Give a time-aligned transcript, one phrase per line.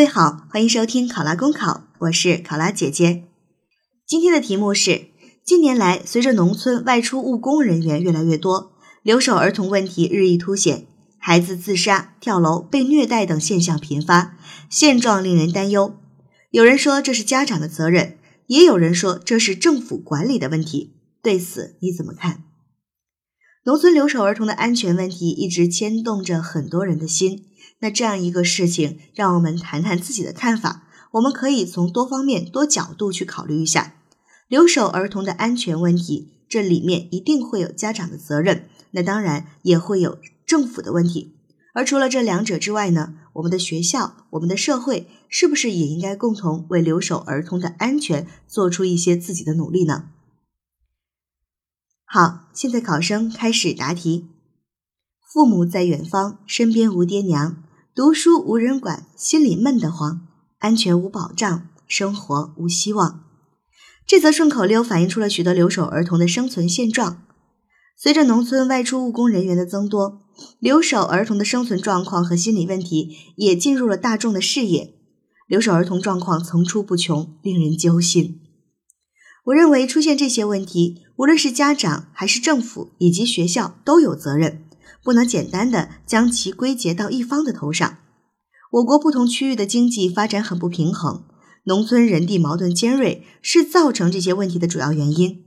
[0.00, 3.24] 各位好，欢迎收听考拉公考，我是考拉姐姐。
[4.06, 5.08] 今天的题目是：
[5.44, 10.86] 近年来，随着农村外出务工人员越来越多，留守儿童问题日益凸显，
[11.18, 14.38] 孩子自杀、跳楼、被虐待等现象频发，
[14.70, 15.94] 现状令人担忧。
[16.50, 20.94] 有人说这是家长的责任，也有人说这是政府管理的问题。
[21.22, 22.44] 对此你怎么看？
[23.66, 27.44] 农村留守儿童的安全问题一直牵动着很多人的心。
[27.80, 30.86] 那这样一个事情，让我们谈谈自己的看法。
[31.12, 33.96] 我们可以从多方面、多角度去考虑一下
[34.46, 36.28] 留守儿童的安全问题。
[36.48, 41.36] 这里面一定会有家长的责任，那当然也会有政府的问题。
[41.72, 50.08] 而除了这两者之外呢，我们的学校、我们的社会，是不是也应该共同为留守儿童的安全做出一些自己的努力呢？
[52.04, 54.26] 好，现在考生开始答题。
[55.32, 57.62] 父母在远方，身边无爹娘，
[57.92, 60.28] 读书无人管，心里闷得慌，
[60.60, 63.24] 安全无保障，生活无希望。
[64.06, 67.24] 这则顺口溜反映出了许多留守儿童的生存现状。
[67.96, 70.20] 随着农村外出务工人员的增多，
[70.60, 74.94] 留守儿童的生存状况和心理问题也进入了大众的视野。
[75.48, 78.40] 留守儿童状况层出不穷，令人揪心。
[79.46, 84.64] 我认为出现这些问题，无论是家长还是政府以及学校都有责任。
[85.02, 87.98] 不能简单的将其归结到一方的头上。
[88.72, 91.24] 我国不同区域的经济发展很不平衡，
[91.64, 95.44] 农村人地矛盾尖锐是造成这些问题的主要原因。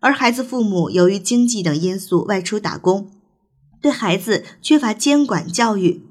[0.00, 3.10] 而孩子父母由于经济等因素外出打工，
[3.80, 6.02] 对孩子缺乏监管教育；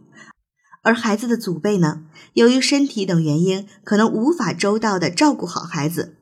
[0.84, 6.16] 而孩子的祖辈呢，由于身体等原因，可能无法周到的照顾好孩子。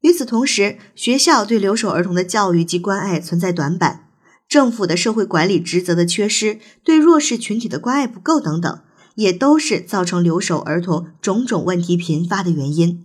[0.00, 4.08] 与此同时，学校对留守儿童的教育及关爱存在短板。
[4.48, 8.80] 政府的社会管理职责的缺失，对弱势群体的关爱不够等等，
[9.14, 13.04] 也都是造成留守儿童种种问题频发的原因。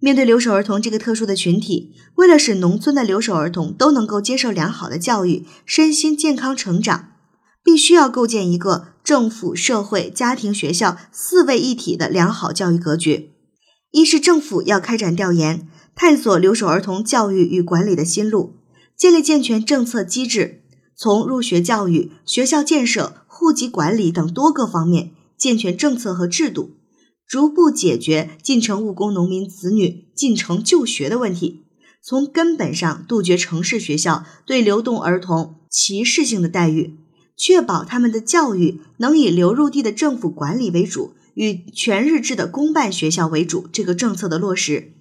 [0.00, 7.12] 面对留守儿童这个特殊的群体，为了使农村的留守儿童都能够接受良好的教育，身心健康成长，
[7.64, 13.30] 必须要构建一个政府、社会、家庭、学校四位一体的良好教育格局。
[13.92, 18.56] 一是政府要开展调研，探索留守儿童教育与管理的新路。
[18.96, 20.62] 建立健全政策机制，
[20.96, 26.70] 从入学教育、学校建设、户籍管理等多个方面健全政策和制度，
[27.26, 31.64] 逐步解决进城务工农民子女进城就学的问题，
[32.02, 36.96] 从根本上杜绝城市学校对流动儿童歧视性的待遇，
[37.36, 43.66] 确保他们的教育能以流入地的政府管理为主，与全日制的公办学校为主。
[43.72, 44.92] 这个政策的落实。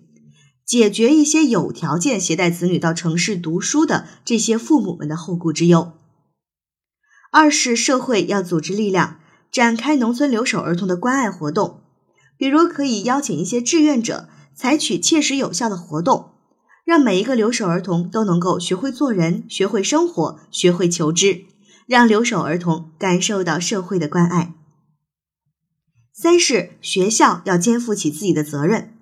[0.65, 5.93] 解决一些有条件携带子女到城市读书的这些父母们的后顾之忧。
[7.31, 9.19] 二是社会要组织力量，
[9.51, 11.81] 展开农村留守儿童的关爱活动，
[12.37, 16.31] 比如可以邀请一些志愿者，采取切实有效的活动，
[16.85, 21.45] 让每一个留守儿童都能够学会做人、学会生活、学会求知，
[21.87, 24.53] 让留守儿童感受到社会的关爱。
[26.13, 28.92] 三是学校要肩负起自己的责任。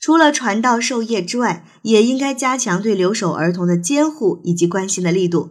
[0.00, 5.50] 除了传道授业之外，也应该加强对留守儿童的监护以及关心的力度，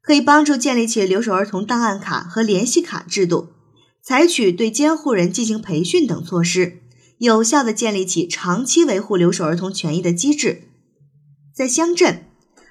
[0.00, 3.48] 可以帮助建立起留守儿童档案卡和联系卡制度，
[4.00, 6.78] 采取对监护人进行培训等措施，
[7.18, 10.62] 有效的建立起长期维护留守儿童权益的机制。
[11.52, 12.26] 在乡镇，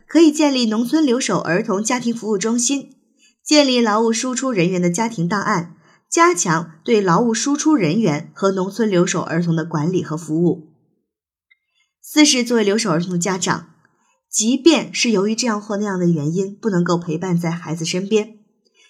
[0.08, 2.96] 可以建立农村留守儿童家庭服务中心，
[3.44, 5.76] 建立劳务输出人员的家庭档案，
[6.10, 10.71] 加强对劳务输出人员和农村留守儿童的管理和服务。
[12.14, 13.70] 四是作为留守儿童的家长，
[14.30, 18.38] 即便是由于这样或那样的原因不能够陪伴在孩子身边，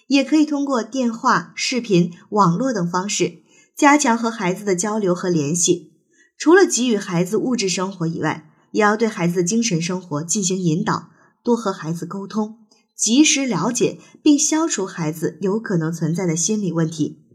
[0.08, 3.44] 也可以通过电话、视频、网络等方式
[3.78, 5.94] 加强和孩子的交流和联系。
[6.36, 11.12] 除了给予孩子物质生活以外，也要对孩子的精神生活进行引导，
[11.44, 12.66] 多和孩子沟通，
[12.96, 17.28] 及时了解并消除孩子有可能存在的心理问题。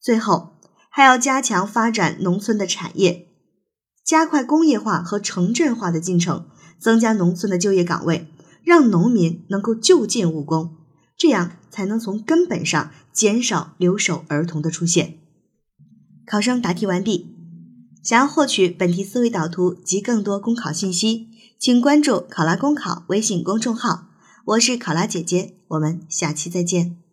[0.00, 3.24] 最后，还要加强发展农村的产业。
[4.06, 6.46] 加快工业化和城镇化的进程，
[6.78, 8.28] 增加农村的就业岗位，
[8.62, 10.76] 让农民能够就近务工，
[11.16, 15.18] 这样才能从根本上减少留守儿童的出现。
[16.24, 17.34] 考生答题完毕。
[18.02, 21.26] 想要获取本题思维导图及更多公考信息，
[21.58, 24.10] 请关注“考拉公考”微信公众号。
[24.44, 27.05] 我是考拉姐姐，我们下期再见。